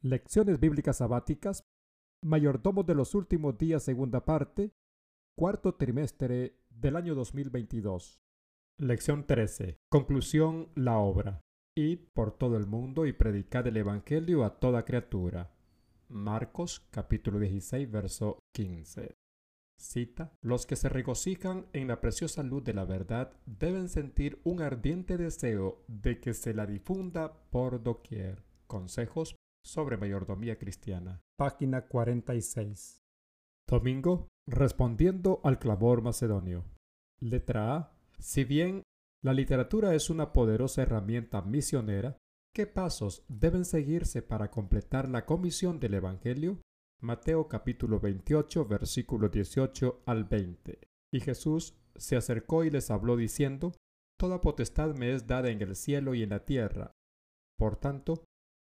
[0.00, 1.64] Lecciones Bíblicas Sabáticas,
[2.22, 4.70] Mayordomo de los Últimos Días, segunda parte,
[5.36, 8.20] cuarto trimestre del año 2022.
[8.78, 9.78] Lección 13.
[9.90, 11.40] Conclusión, la obra.
[11.76, 15.50] Id por todo el mundo y predicad el Evangelio a toda criatura.
[16.08, 19.16] Marcos capítulo 16, verso 15.
[19.80, 24.62] Cita, los que se regocijan en la preciosa luz de la verdad deben sentir un
[24.62, 28.44] ardiente deseo de que se la difunda por doquier.
[28.68, 29.34] Consejos
[29.68, 31.20] sobre mayordomía cristiana.
[31.36, 33.04] Página 46.
[33.68, 36.64] Domingo, respondiendo al clamor macedonio.
[37.20, 37.92] Letra A.
[38.18, 38.82] Si bien
[39.22, 42.16] la literatura es una poderosa herramienta misionera,
[42.54, 46.62] ¿qué pasos deben seguirse para completar la comisión del Evangelio?
[47.02, 50.78] Mateo capítulo 28 versículo 18 al 20.
[51.12, 53.74] Y Jesús se acercó y les habló diciendo,
[54.18, 56.92] Toda potestad me es dada en el cielo y en la tierra.
[57.58, 58.24] Por tanto,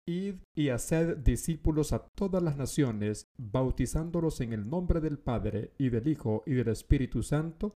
[0.08, 5.90] id y haced discípulos a todas las naciones, bautizándolos en el nombre del Padre y
[5.90, 7.74] del Hijo y del Espíritu Santo,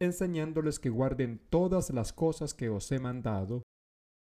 [0.00, 3.62] enseñándoles que guarden todas las cosas que os he mandado.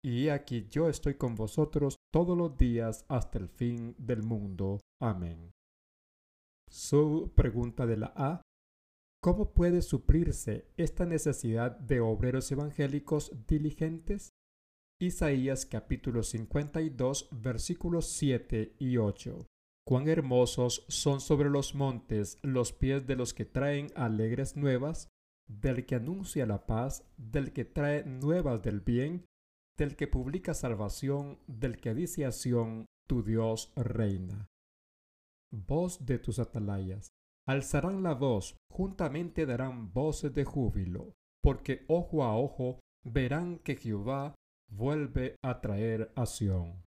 [0.02, 4.78] Y aquí yo estoy con vosotros todos los días hasta el fin del mundo.
[5.00, 5.50] Amén.
[6.70, 8.42] Su pregunta de la A.
[9.22, 14.29] ¿Cómo puede suplirse esta necesidad de obreros evangélicos diligentes?
[15.02, 19.46] Isaías capítulo 52 versículos 7 y 8.
[19.86, 25.08] Cuán hermosos son sobre los montes los pies de los que traen alegres nuevas,
[25.48, 29.24] del que anuncia la paz, del que trae nuevas del bien,
[29.78, 32.30] del que publica salvación, del que dice a
[33.08, 34.50] tu Dios reina
[35.50, 37.10] voz de tus atalayas.
[37.48, 44.34] Alzarán la voz, juntamente darán voces de júbilo, porque ojo a ojo verán que Jehová
[44.70, 46.84] vuelve a traer a Sión.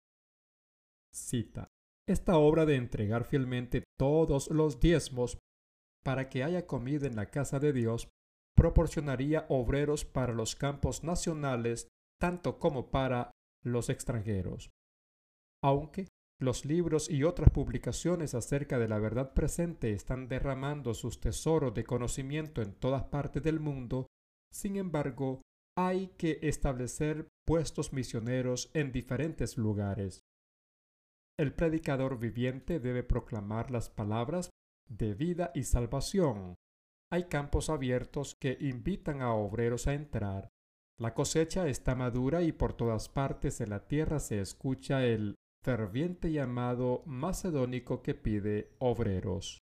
[1.14, 1.68] Cita.
[2.06, 5.38] Esta obra de entregar fielmente todos los diezmos
[6.04, 8.08] para que haya comida en la casa de Dios
[8.56, 11.88] proporcionaría obreros para los campos nacionales
[12.20, 13.30] tanto como para
[13.62, 14.70] los extranjeros.
[15.62, 16.08] Aunque
[16.40, 21.84] los libros y otras publicaciones acerca de la verdad presente están derramando sus tesoros de
[21.84, 24.06] conocimiento en todas partes del mundo,
[24.52, 25.42] sin embargo,
[25.80, 30.24] hay que establecer puestos misioneros en diferentes lugares.
[31.38, 34.50] El predicador viviente debe proclamar las palabras
[34.90, 36.56] de vida y salvación.
[37.12, 40.48] Hay campos abiertos que invitan a obreros a entrar.
[40.98, 46.32] La cosecha está madura y por todas partes de la tierra se escucha el ferviente
[46.32, 49.60] llamado macedónico que pide obreros.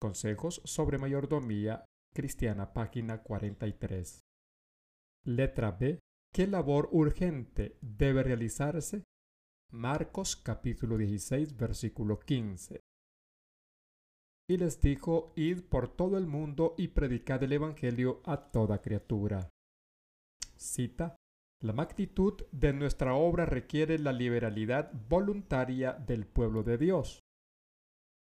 [0.00, 1.84] Consejos sobre mayordomía
[2.14, 4.19] cristiana, página 43.
[5.24, 6.00] Letra B.
[6.32, 9.04] ¿Qué labor urgente debe realizarse?
[9.72, 12.80] Marcos capítulo 16, versículo 15.
[14.48, 19.50] Y les dijo, id por todo el mundo y predicad el Evangelio a toda criatura.
[20.56, 21.16] Cita
[21.62, 27.20] la magnitud de nuestra obra requiere la liberalidad voluntaria del pueblo de Dios.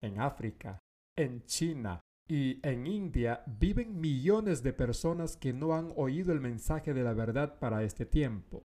[0.03, 0.78] En África,
[1.17, 6.95] en China y en India viven millones de personas que no han oído el mensaje
[6.95, 8.62] de la verdad para este tiempo.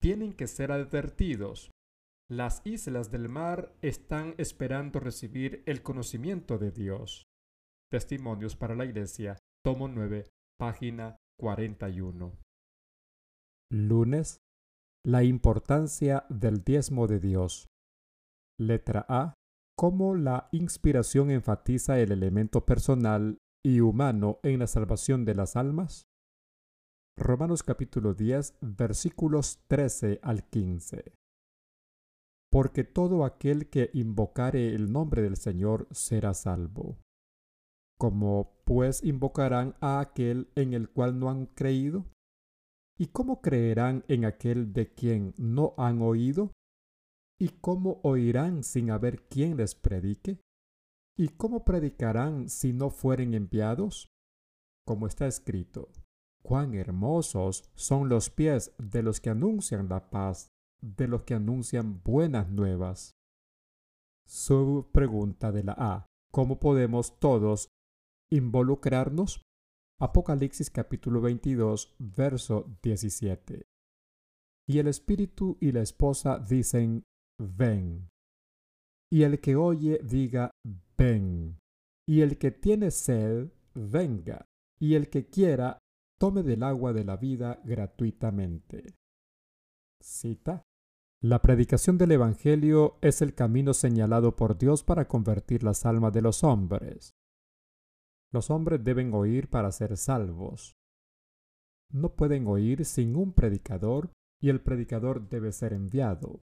[0.00, 1.70] Tienen que ser advertidos.
[2.30, 7.24] Las islas del mar están esperando recibir el conocimiento de Dios.
[7.90, 10.24] Testimonios para la Iglesia, tomo 9,
[10.58, 12.32] página 41.
[13.70, 14.38] Lunes.
[15.06, 17.68] La importancia del diezmo de Dios.
[18.58, 19.34] Letra A.
[19.78, 26.08] Cómo la inspiración enfatiza el elemento personal y humano en la salvación de las almas.
[27.16, 31.12] Romanos capítulo 10 versículos 13 al 15.
[32.50, 36.98] Porque todo aquel que invocare el nombre del Señor será salvo.
[38.00, 42.04] ¿Cómo pues invocarán a aquel en el cual no han creído?
[42.98, 46.50] ¿Y cómo creerán en aquel de quien no han oído?
[47.40, 50.40] ¿Y cómo oirán sin haber quien les predique?
[51.16, 54.08] ¿Y cómo predicarán si no fueren enviados?
[54.84, 55.92] Como está escrito,
[56.42, 60.48] cuán hermosos son los pies de los que anuncian la paz,
[60.80, 63.12] de los que anuncian buenas nuevas.
[64.26, 66.06] Su pregunta de la A.
[66.32, 67.68] ¿Cómo podemos todos
[68.30, 69.42] involucrarnos?
[70.00, 73.66] Apocalipsis capítulo 22, verso 17.
[74.68, 77.04] Y el espíritu y la esposa dicen,
[77.38, 78.08] ven.
[79.10, 80.50] Y el que oye diga,
[80.96, 81.58] ven.
[82.06, 84.44] Y el que tiene sed, venga.
[84.80, 85.78] Y el que quiera,
[86.18, 88.94] tome del agua de la vida gratuitamente.
[90.00, 90.62] Cita.
[91.20, 96.22] La predicación del Evangelio es el camino señalado por Dios para convertir las almas de
[96.22, 97.12] los hombres.
[98.32, 100.76] Los hombres deben oír para ser salvos.
[101.90, 106.40] No pueden oír sin un predicador y el predicador debe ser enviado.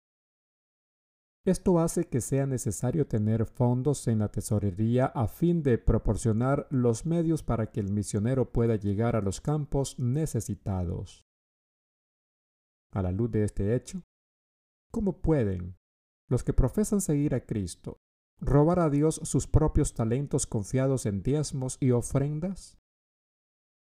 [1.45, 7.05] Esto hace que sea necesario tener fondos en la tesorería a fin de proporcionar los
[7.05, 11.25] medios para que el misionero pueda llegar a los campos necesitados.
[12.91, 14.03] A la luz de este hecho,
[14.91, 15.77] ¿cómo pueden
[16.29, 17.99] los que profesan seguir a Cristo
[18.41, 22.77] robar a Dios sus propios talentos confiados en diezmos y ofrendas?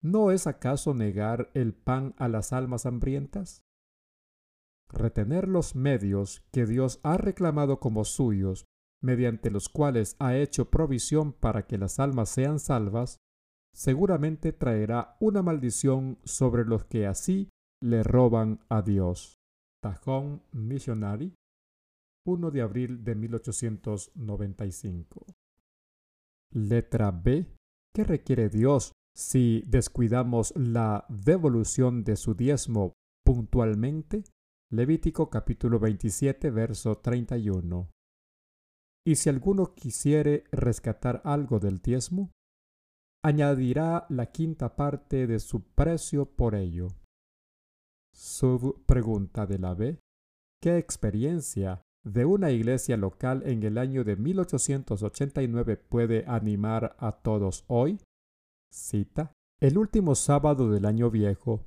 [0.02, 3.67] ¿No es acaso negar el pan a las almas hambrientas?
[4.90, 8.66] Retener los medios que Dios ha reclamado como suyos,
[9.02, 13.18] mediante los cuales ha hecho provisión para que las almas sean salvas,
[13.72, 17.48] seguramente traerá una maldición sobre los que así
[17.80, 19.38] le roban a Dios.
[19.80, 21.34] Tajón Missionary,
[22.26, 25.24] 1 de abril de 1895.
[26.50, 27.46] Letra B.
[27.94, 32.94] ¿Qué requiere Dios si descuidamos la devolución de su diezmo
[33.24, 34.24] puntualmente?
[34.70, 37.88] Levítico capítulo 27, verso 31.
[39.06, 42.32] Y si alguno quisiere rescatar algo del diezmo,
[43.24, 46.88] añadirá la quinta parte de su precio por ello.
[48.12, 50.00] Sub pregunta de la B.
[50.62, 57.64] ¿Qué experiencia de una iglesia local en el año de 1889 puede animar a todos
[57.68, 57.98] hoy?
[58.70, 59.32] Cita.
[59.62, 61.64] El último sábado del año viejo,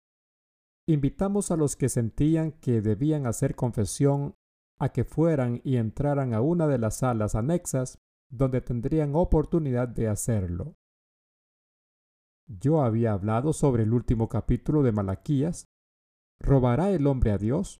[0.93, 4.35] invitamos a los que sentían que debían hacer confesión
[4.79, 7.99] a que fueran y entraran a una de las salas anexas
[8.31, 10.75] donde tendrían oportunidad de hacerlo.
[12.47, 15.65] Yo había hablado sobre el último capítulo de Malaquías.
[16.39, 17.79] ¿Robará el hombre a Dios?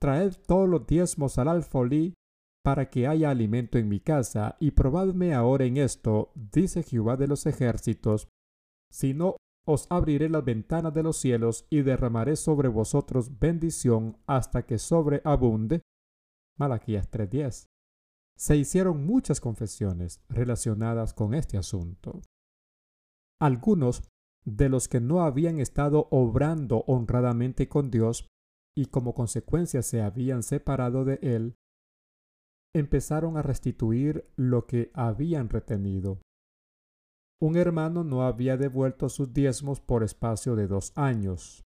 [0.00, 2.14] Traed todos los diezmos al alfolí
[2.64, 7.26] para que haya alimento en mi casa, y probadme ahora en esto, dice Jehová de
[7.26, 8.28] los ejércitos,
[8.90, 9.36] si no
[9.66, 15.82] os abriré las ventanas de los cielos y derramaré sobre vosotros bendición hasta que sobreabunde.
[16.58, 17.68] Malaquías 3:10.
[18.36, 22.20] Se hicieron muchas confesiones relacionadas con este asunto.
[23.40, 24.08] Algunos
[24.44, 28.26] de los que no habían estado obrando honradamente con Dios
[28.76, 31.54] y como consecuencia se habían separado de Él,
[32.74, 36.20] empezaron a restituir lo que habían retenido
[37.42, 41.64] un hermano no había devuelto sus diezmos por espacio de dos años.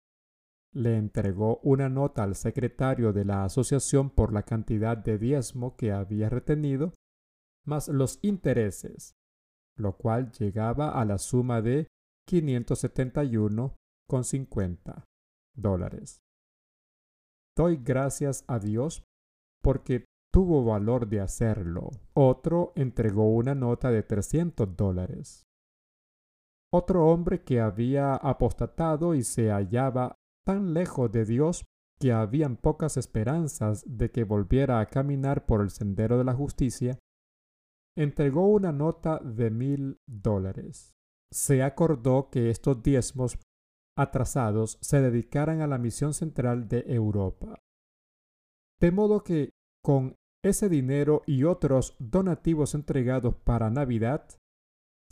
[0.71, 5.91] Le entregó una nota al secretario de la asociación por la cantidad de diezmo que
[5.91, 6.93] había retenido,
[7.65, 9.15] más los intereses,
[9.75, 11.89] lo cual llegaba a la suma de
[12.29, 15.05] 571,50
[15.55, 16.21] dólares.
[17.57, 19.05] Doy gracias a Dios
[19.63, 21.89] porque tuvo valor de hacerlo.
[22.13, 25.47] Otro entregó una nota de 300 dólares.
[26.75, 31.67] Otro hombre que había apostatado y se hallaba tan lejos de Dios
[32.01, 36.99] que habían pocas esperanzas de que volviera a caminar por el sendero de la justicia,
[37.97, 40.95] entregó una nota de mil dólares.
[41.31, 43.39] Se acordó que estos diezmos
[43.97, 47.61] atrasados se dedicaran a la misión central de Europa.
[48.81, 49.51] De modo que,
[49.85, 54.27] con ese dinero y otros donativos entregados para Navidad,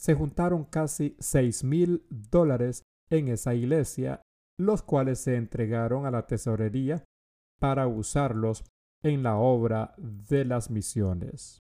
[0.01, 4.23] se juntaron casi seis mil dólares en esa iglesia,
[4.59, 7.05] los cuales se entregaron a la tesorería
[7.61, 8.65] para usarlos
[9.03, 11.59] en la obra de las misiones.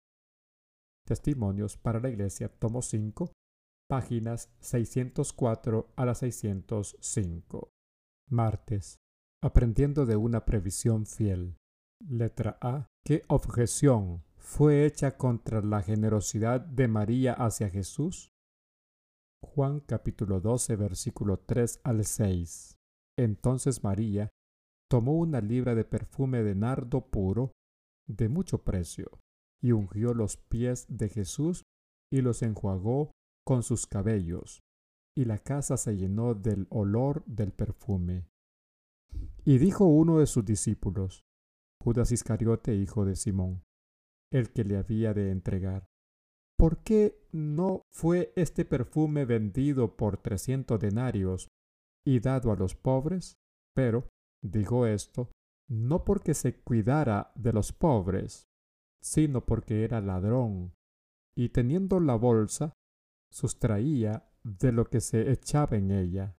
[1.07, 3.31] Testimonios para la Iglesia, tomo 5,
[3.89, 7.69] páginas 604 a la 605.
[8.31, 8.97] Martes.
[9.43, 11.57] Aprendiendo de una previsión fiel.
[12.09, 12.87] Letra A.
[13.05, 18.33] ¿Qué objeción fue hecha contra la generosidad de María hacia Jesús?
[19.43, 22.79] Juan capítulo 12 versículo 3 al 6.
[23.19, 24.31] Entonces María
[24.91, 27.53] tomó una libra de perfume de nardo puro
[28.09, 29.21] de mucho precio
[29.63, 31.65] y ungió los pies de Jesús
[32.11, 33.13] y los enjuagó
[33.47, 34.63] con sus cabellos,
[35.17, 38.27] y la casa se llenó del olor del perfume.
[39.45, 41.25] Y dijo uno de sus discípulos,
[41.83, 43.63] Judas Iscariote, hijo de Simón,
[44.33, 45.87] el que le había de entregar.
[46.59, 51.49] ¿Por qué no fue este perfume vendido por trescientos denarios
[52.05, 53.39] y dado a los pobres?
[53.75, 54.09] Pero,
[54.43, 55.31] digo esto,
[55.69, 58.47] no porque se cuidara de los pobres,
[59.03, 60.75] sino porque era ladrón,
[61.35, 62.75] y teniendo la bolsa,
[63.31, 66.37] sustraía de lo que se echaba en ella.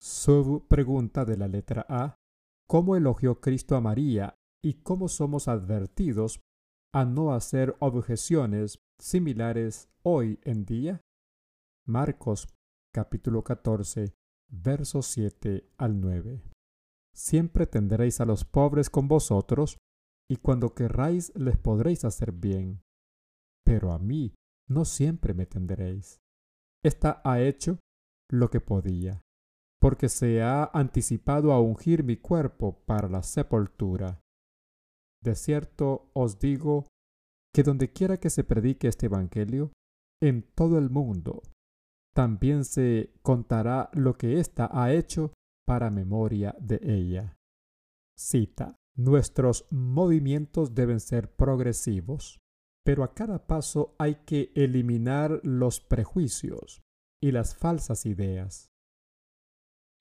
[0.00, 2.16] Su pregunta de la letra A,
[2.68, 6.40] ¿cómo elogió Cristo a María y cómo somos advertidos
[6.94, 11.00] a no hacer objeciones similares hoy en día?
[11.84, 12.46] Marcos
[12.94, 14.14] capítulo 14
[14.48, 16.44] versos 7 al 9.
[17.12, 19.76] Siempre tendréis a los pobres con vosotros,
[20.30, 22.80] y cuando querráis les podréis hacer bien.
[23.64, 24.32] Pero a mí
[24.68, 26.20] no siempre me tendréis.
[26.84, 27.80] Esta ha hecho
[28.30, 29.20] lo que podía,
[29.80, 34.20] porque se ha anticipado a ungir mi cuerpo para la sepultura.
[35.24, 36.86] De cierto os digo
[37.54, 39.72] que donde quiera que se predique este Evangelio,
[40.22, 41.42] en todo el mundo,
[42.14, 45.32] también se contará lo que ésta ha hecho
[45.66, 47.36] para memoria de ella.
[48.18, 48.76] Cita.
[48.96, 52.38] Nuestros movimientos deben ser progresivos,
[52.84, 56.82] pero a cada paso hay que eliminar los prejuicios
[57.20, 58.70] y las falsas ideas.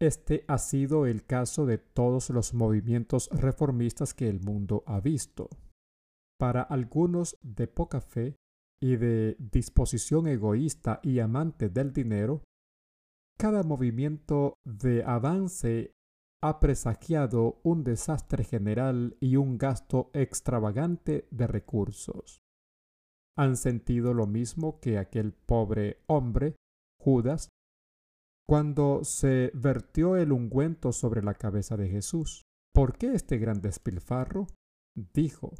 [0.03, 5.47] Este ha sido el caso de todos los movimientos reformistas que el mundo ha visto.
[6.37, 8.35] Para algunos de poca fe
[8.81, 12.43] y de disposición egoísta y amante del dinero,
[13.39, 15.93] cada movimiento de avance
[16.43, 22.41] ha presagiado un desastre general y un gasto extravagante de recursos.
[23.37, 26.57] Han sentido lo mismo que aquel pobre hombre,
[27.01, 27.47] Judas,
[28.47, 32.43] cuando se vertió el ungüento sobre la cabeza de Jesús.
[32.73, 34.47] ¿Por qué este gran despilfarro?
[34.95, 35.53] Dijo,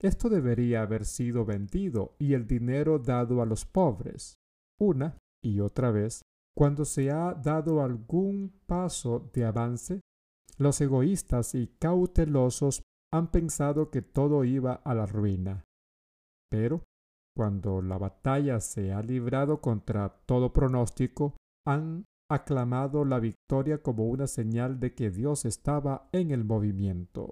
[0.00, 4.36] esto debería haber sido vendido y el dinero dado a los pobres.
[4.78, 6.22] Una y otra vez
[6.56, 10.00] cuando se ha dado algún paso de avance,
[10.56, 15.64] los egoístas y cautelosos han pensado que todo iba a la ruina.
[16.50, 16.84] Pero,
[17.36, 24.26] cuando la batalla se ha librado contra todo pronóstico, han aclamado la victoria como una
[24.26, 27.30] señal de que Dios estaba en el movimiento.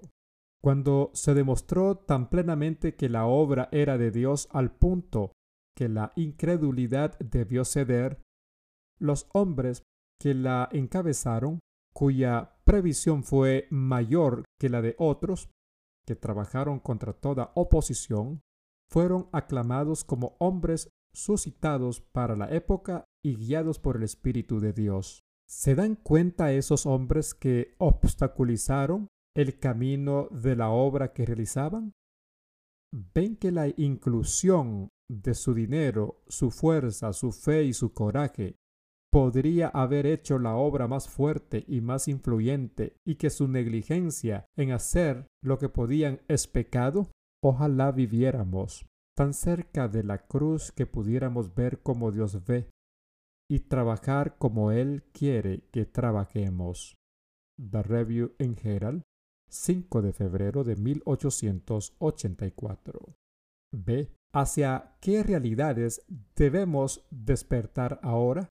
[0.61, 5.31] Cuando se demostró tan plenamente que la obra era de Dios al punto
[5.75, 8.21] que la incredulidad debió ceder,
[8.97, 9.83] los hombres
[10.19, 11.59] que la encabezaron,
[11.93, 15.49] cuya previsión fue mayor que la de otros,
[16.07, 18.41] que trabajaron contra toda oposición,
[18.89, 25.23] fueron aclamados como hombres suscitados para la época y guiados por el Espíritu de Dios.
[25.49, 31.93] ¿Se dan cuenta esos hombres que obstaculizaron el camino de la obra que realizaban?
[32.93, 38.57] ¿Ven que la inclusión de su dinero, su fuerza, su fe y su coraje
[39.11, 44.71] podría haber hecho la obra más fuerte y más influyente y que su negligencia en
[44.71, 47.09] hacer lo que podían es pecado?
[47.43, 48.85] Ojalá viviéramos
[49.17, 52.69] tan cerca de la cruz que pudiéramos ver como Dios ve
[53.49, 56.95] y trabajar como Él quiere que trabajemos.
[57.57, 59.03] The Review en Herald,
[59.49, 63.15] 5 de febrero de 1884.
[63.71, 64.11] B.
[64.33, 68.49] ¿Hacia qué realidades debemos despertar ahora?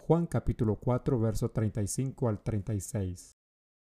[0.00, 3.34] Juan capítulo 4, verso 35 al 36.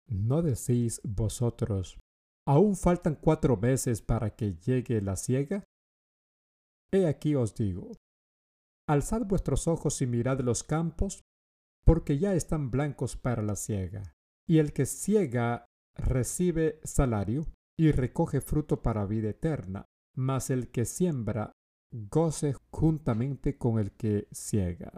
[0.10, 2.00] ¿No decís vosotros,
[2.48, 5.64] aún faltan cuatro meses para que llegue la siega?
[6.92, 7.92] He aquí os digo,
[8.90, 11.24] alzad vuestros ojos y mirad los campos,
[11.86, 14.16] porque ya están blancos para la siega.
[14.48, 17.46] Y el que ciega recibe salario
[17.78, 21.52] y recoge fruto para vida eterna, mas el que siembra
[21.92, 24.92] goce juntamente con el que ciega.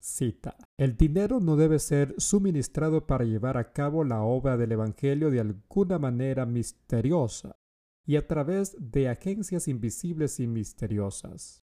[0.00, 0.56] Cita.
[0.76, 5.38] El dinero no debe ser suministrado para llevar a cabo la obra del Evangelio de
[5.38, 7.54] alguna manera misteriosa
[8.04, 11.62] y a través de agencias invisibles y misteriosas.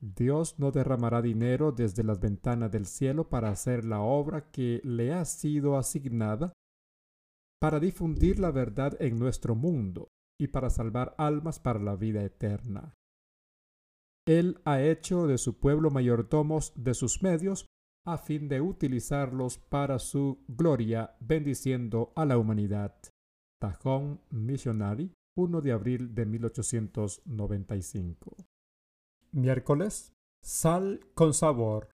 [0.00, 5.12] Dios no derramará dinero desde las ventanas del cielo para hacer la obra que le
[5.12, 6.52] ha sido asignada,
[7.60, 12.94] para difundir la verdad en nuestro mundo y para salvar almas para la vida eterna.
[14.26, 17.66] Él ha hecho de su pueblo mayordomos de sus medios
[18.06, 22.94] a fin de utilizarlos para su gloria, bendiciendo a la humanidad.
[23.60, 28.36] Tajón Missionary, 1 de abril de 1895.
[29.32, 30.12] Miércoles.
[30.42, 31.90] Sal con sabor.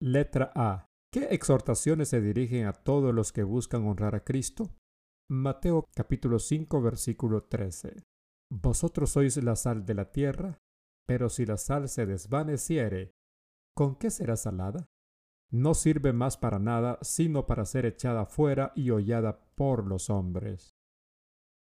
[0.00, 0.86] Letra A.
[1.12, 4.70] ¿Qué exhortaciones se dirigen a todos los que buscan honrar a Cristo?
[5.30, 8.02] Mateo capítulo 5 versículo 13.
[8.50, 10.58] Vosotros sois la sal de la tierra,
[11.06, 13.12] pero si la sal se desvaneciere,
[13.74, 14.86] ¿con qué será salada?
[15.50, 20.70] No sirve más para nada sino para ser echada fuera y hollada por los hombres.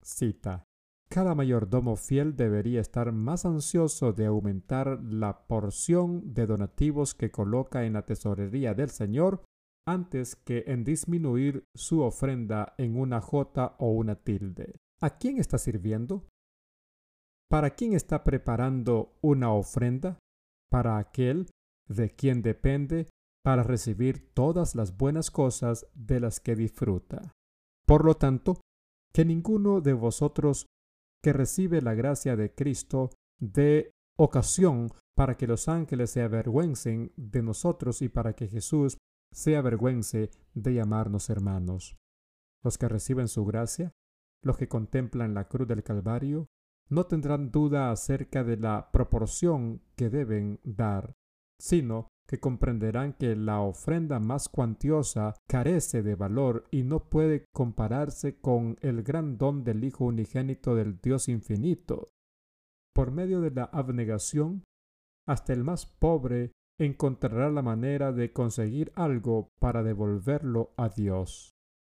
[0.02, 0.69] Cita.
[1.12, 7.84] Cada mayordomo fiel debería estar más ansioso de aumentar la porción de donativos que coloca
[7.84, 9.42] en la tesorería del Señor
[9.88, 14.76] antes que en disminuir su ofrenda en una jota o una tilde.
[15.00, 16.28] ¿A quién está sirviendo?
[17.50, 20.20] ¿Para quién está preparando una ofrenda?
[20.70, 21.50] Para aquel
[21.88, 23.08] de quien depende
[23.42, 27.32] para recibir todas las buenas cosas de las que disfruta.
[27.84, 28.60] Por lo tanto,
[29.12, 30.66] que ninguno de vosotros
[31.22, 37.42] que recibe la gracia de Cristo dé ocasión para que los ángeles se avergüencen de
[37.42, 38.98] nosotros y para que Jesús
[39.32, 41.96] se avergüence de llamarnos hermanos.
[42.62, 43.92] Los que reciben su gracia,
[44.42, 46.48] los que contemplan la cruz del Calvario,
[46.88, 51.14] no tendrán duda acerca de la proporción que deben dar,
[51.58, 58.38] sino que comprenderán que la ofrenda más cuantiosa carece de valor y no puede compararse
[58.38, 62.06] con el gran don del Hijo unigénito del Dios infinito.
[62.94, 64.62] Por medio de la abnegación,
[65.26, 71.50] hasta el más pobre encontrará la manera de conseguir algo para devolverlo a Dios.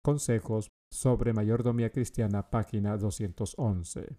[0.02, 4.16] Consejos sobre mayordomía cristiana, página 211.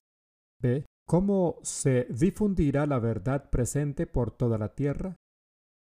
[0.61, 0.85] B.
[1.07, 5.15] ¿Cómo se difundirá la verdad presente por toda la tierra?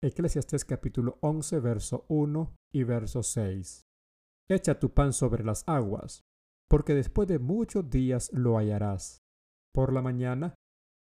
[0.04, 3.86] Eclesiastés capítulo 11, verso 1 y verso 6.
[4.50, 6.20] Echa tu pan sobre las aguas,
[6.68, 9.22] porque después de muchos días lo hallarás.
[9.72, 10.56] Por la mañana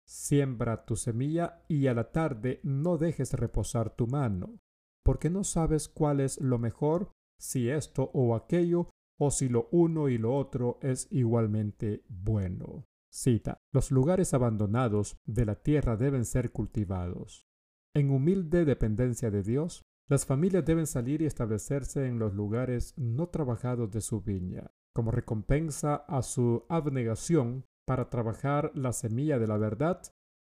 [0.08, 4.60] Siembra tu semilla y a la tarde no dejes reposar tu mano,
[5.04, 8.90] porque no sabes cuál es lo mejor, si esto o aquello,
[9.20, 12.86] o si lo uno y lo otro es igualmente bueno.
[13.12, 13.58] Cita.
[13.74, 17.48] Los lugares abandonados de la tierra deben ser cultivados.
[17.94, 23.28] En humilde dependencia de Dios, las familias deben salir y establecerse en los lugares no
[23.28, 24.72] trabajados de su viña.
[24.94, 30.02] Como recompensa a su abnegación, para trabajar la semilla de la verdad,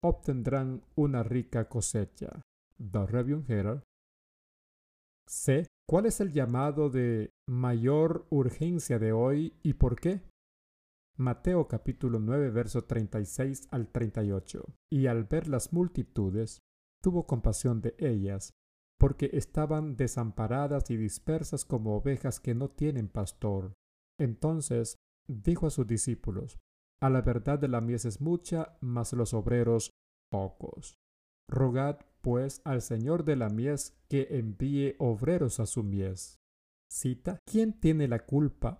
[0.03, 2.41] obtendrán una rica cosecha.
[2.77, 3.83] The Review Herald.
[5.27, 5.67] C.
[5.87, 10.21] ¿Cuál es el llamado de mayor urgencia de hoy y por qué?
[11.17, 14.63] Mateo capítulo 9 verso 36 al 38.
[14.91, 16.61] Y al ver las multitudes,
[17.01, 18.53] tuvo compasión de ellas,
[18.99, 23.73] porque estaban desamparadas y dispersas como ovejas que no tienen pastor.
[24.19, 24.95] Entonces
[25.27, 26.59] dijo a sus discípulos,
[27.01, 29.91] a la verdad de la mies es mucha, mas los obreros
[30.31, 30.99] pocos.
[31.49, 36.37] Rogad, pues, al Señor de la mies que envíe obreros a su mies.
[36.89, 38.79] Cita, ¿quién tiene la culpa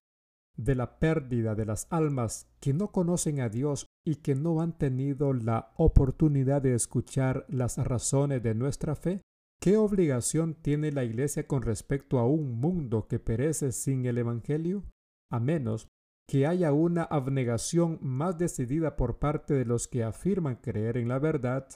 [0.55, 4.77] de la pérdida de las almas que no conocen a Dios y que no han
[4.77, 9.21] tenido la oportunidad de escuchar las razones de nuestra fe?
[9.61, 14.83] ¿Qué obligación tiene la Iglesia con respecto a un mundo que perece sin el Evangelio?
[15.31, 15.87] A menos
[16.27, 21.19] que haya una abnegación más decidida por parte de los que afirman creer en la
[21.19, 21.67] verdad,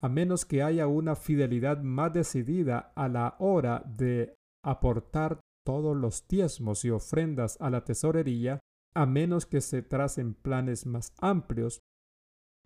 [0.00, 6.26] a menos que haya una fidelidad más decidida a la hora de aportar todos los
[6.28, 8.60] diezmos y ofrendas a la tesorería,
[8.98, 11.78] a menos que se tracen planes más amplios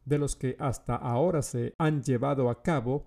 [0.06, 3.04] de los que hasta ahora se han llevado a cabo,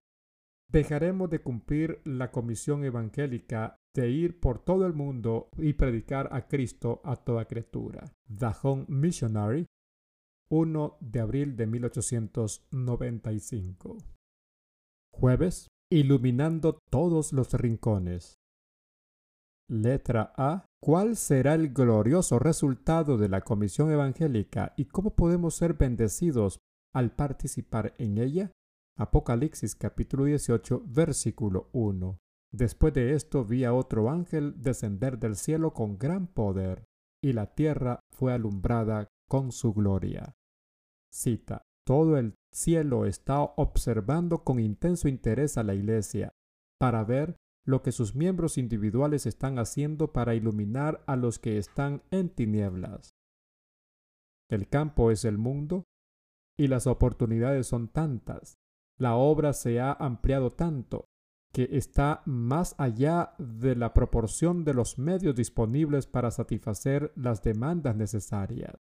[0.72, 6.48] dejaremos de cumplir la comisión evangélica de ir por todo el mundo y predicar a
[6.48, 8.14] Cristo a toda criatura.
[8.62, 9.66] Home Missionary,
[10.50, 13.98] 1 de abril de 1895.
[15.12, 18.36] Jueves, iluminando todos los rincones.
[19.68, 20.68] Letra A.
[20.86, 26.60] ¿Cuál será el glorioso resultado de la comisión evangélica y cómo podemos ser bendecidos
[26.94, 28.52] al participar en ella?
[28.96, 32.20] Apocalipsis capítulo 18, versículo 1.
[32.52, 36.86] Después de esto vi a otro ángel descender del cielo con gran poder,
[37.20, 40.36] y la tierra fue alumbrada con su gloria.
[41.12, 41.64] Cita.
[41.84, 46.32] Todo el cielo está observando con intenso interés a la Iglesia,
[46.80, 52.04] para ver lo que sus miembros individuales están haciendo para iluminar a los que están
[52.12, 53.16] en tinieblas.
[54.50, 55.86] El campo es el mundo,
[56.58, 58.56] y las oportunidades son tantas,
[58.98, 61.10] la obra se ha ampliado tanto,
[61.52, 67.96] que está más allá de la proporción de los medios disponibles para satisfacer las demandas
[67.96, 68.76] necesarias.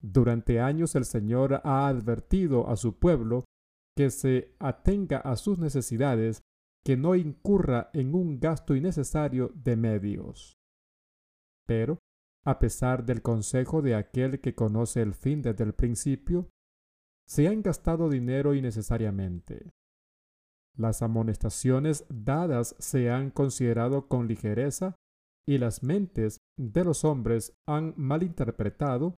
[0.00, 3.44] Durante años el Señor ha advertido a su pueblo
[3.96, 6.42] que se atenga a sus necesidades,
[6.84, 10.58] que no incurra en un gasto innecesario de medios.
[11.66, 11.98] Pero,
[12.44, 16.48] a pesar del consejo de aquel que conoce el fin desde el principio,
[17.26, 19.70] se han gastado dinero innecesariamente.
[20.76, 24.96] Las amonestaciones dadas se han considerado con ligereza
[25.46, 29.16] y las mentes de los hombres han malinterpretado,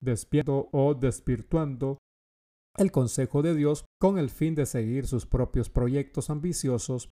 [0.00, 1.98] despiendo o desvirtuando
[2.76, 7.10] el consejo de Dios con el fin de seguir sus propios proyectos ambiciosos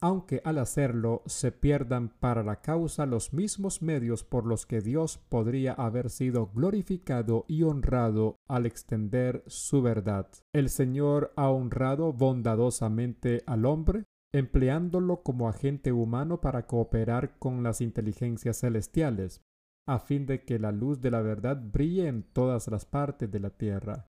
[0.00, 5.18] aunque al hacerlo se pierdan para la causa los mismos medios por los que Dios
[5.30, 10.28] podría haber sido glorificado y honrado al extender su verdad.
[10.52, 14.04] El Señor ha honrado bondadosamente al hombre,
[14.34, 19.40] empleándolo como agente humano para cooperar con las inteligencias celestiales,
[19.86, 23.40] a fin de que la luz de la verdad brille en todas las partes de
[23.40, 24.06] la tierra.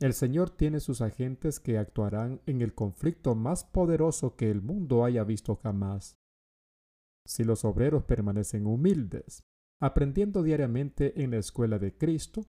[0.00, 5.04] El Señor tiene sus agentes que actuarán en el conflicto más poderoso que el mundo
[5.04, 6.16] haya visto jamás.
[7.26, 9.42] Si los obreros permanecen humildes,
[9.78, 12.46] aprendiendo diariamente en la escuela de Cristo,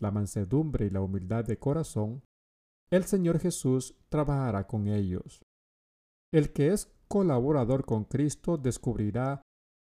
[0.00, 2.24] la mansedumbre y la humildad de corazón,
[2.90, 5.44] el Señor Jesús trabajará con ellos.
[6.32, 9.42] El que es colaborador con Cristo descubrirá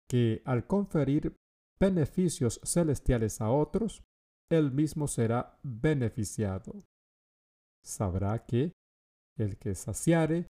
[0.10, 1.36] que al conferir
[1.80, 4.04] beneficios celestiales a otros,
[4.50, 6.84] él mismo será beneficiado
[7.86, 8.74] sabrá que
[9.38, 10.48] el que saciare,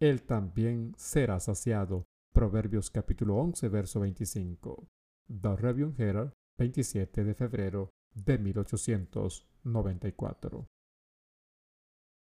[0.00, 2.04] él también será saciado.
[2.34, 4.88] Proverbios capítulo 11, verso 25.
[5.28, 10.66] The Review Herald, 27 de febrero de 1894.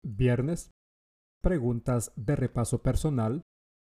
[0.03, 0.71] Viernes.
[1.43, 3.43] Preguntas de repaso personal.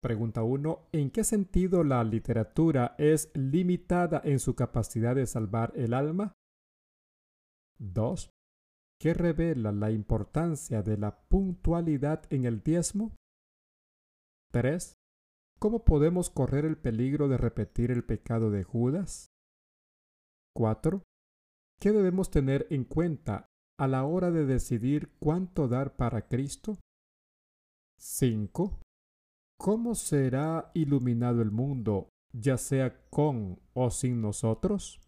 [0.01, 0.89] Pregunta 1.
[0.93, 6.33] ¿En qué sentido la literatura es limitada en su capacidad de salvar el alma?
[7.79, 8.31] 2
[8.99, 13.15] que revela la importancia de la puntualidad en el diezmo?
[14.53, 14.95] 3.
[15.59, 19.29] ¿Cómo podemos correr el peligro de repetir el pecado de Judas?
[20.55, 21.03] 4.
[21.81, 26.79] ¿Qué debemos tener en cuenta a la hora de decidir cuánto dar para Cristo?
[27.99, 28.81] 5.
[29.59, 35.01] ¿Cómo será iluminado el mundo, ya sea con o sin nosotros?